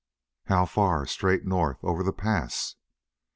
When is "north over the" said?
1.45-2.11